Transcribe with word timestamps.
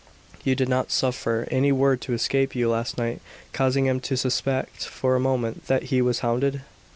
"You 0.43 0.55
did 0.55 0.67
not 0.67 0.89
suffer 0.89 1.47
any 1.51 1.71
word 1.71 2.01
to 2.01 2.13
escape 2.13 2.55
you 2.55 2.67
last 2.67 2.97
night 2.97 3.21
causing 3.53 3.85
him 3.85 3.99
to 3.99 4.17
suspect 4.17 4.83
for 4.83 5.15
a 5.15 5.19
moment 5.19 5.67
that 5.67 5.83
he 5.93 6.01
was 6.01 6.21
hounded?" 6.21 6.63